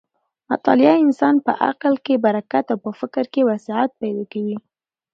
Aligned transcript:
مطالعه 0.49 0.95
د 0.99 1.01
انسان 1.05 1.35
په 1.45 1.51
عقل 1.65 1.93
کې 2.05 2.15
برکت 2.25 2.65
او 2.73 2.77
په 2.85 2.91
فکر 2.99 3.23
کې 3.33 3.41
وسعت 3.49 3.89
پیدا 4.01 4.23
کوي. 4.31 4.57